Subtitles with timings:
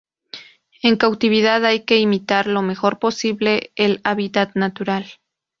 [0.81, 5.05] En cautividad hay que imitar lo mejor posible el hábitat natural.